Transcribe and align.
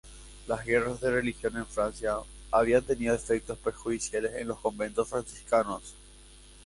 Las 0.47 0.65
guerras 0.65 0.99
de 0.99 1.11
religión 1.11 1.55
en 1.57 1.67
Francia 1.67 2.15
habían 2.51 2.81
tenido 2.81 3.13
efectos 3.13 3.55
perjudiciales 3.59 4.33
en 4.33 4.47
los 4.47 4.57
conventos 4.59 5.07
franciscanos. 5.07 5.93